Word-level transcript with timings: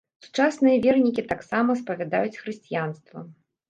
Сучасныя 0.27 0.77
вернікі 0.85 1.25
таксама 1.33 1.79
спавядаюць 1.85 2.37
хрысціянства. 2.43 3.19